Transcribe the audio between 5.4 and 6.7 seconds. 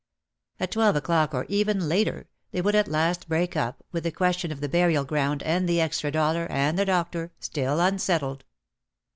and the extra dollar